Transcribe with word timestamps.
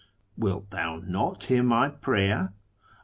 Wilt 0.35 0.71
Thou 0.71 0.95
not 1.05 1.43
hear 1.43 1.61
my 1.61 1.87
prayer 1.89 2.53